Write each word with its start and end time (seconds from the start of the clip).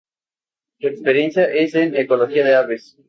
Su 0.79 0.87
experiencia 0.87 1.43
es 1.45 1.75
en 1.75 1.95
ecología 1.95 2.43
de 2.43 2.55
aves. 2.55 2.97